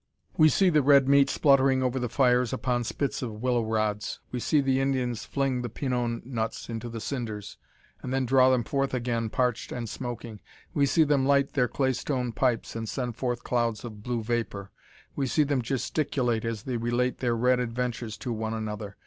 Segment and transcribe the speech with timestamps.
[0.35, 4.19] We see the red meat spluttering over the fires upon spits of willow rods.
[4.31, 7.59] We see the Indians fling the pinon nuts into the cinders,
[8.01, 10.39] and then draw them forth again, parched and smoking.
[10.73, 14.71] We see them light their claystone pipes, and send forth clouds of blue vapour.
[15.15, 18.97] We see them gesticulate as they relate their red adventures to one another.